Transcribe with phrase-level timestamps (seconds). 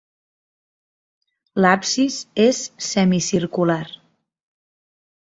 [1.61, 2.19] L'absis
[2.49, 3.81] és semicircular.